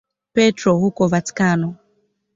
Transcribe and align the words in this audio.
Petro 0.33 0.73
huko 0.77 1.07
Vatikano. 1.09 1.75